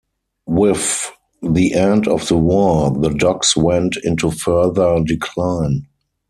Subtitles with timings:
[0.47, 1.11] With
[1.43, 5.89] the end of the war the docks went into further decline.